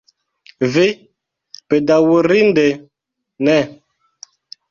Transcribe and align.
Vi, 0.75 0.85
bedaŭrinde, 1.73 2.65
ne. 3.49 3.57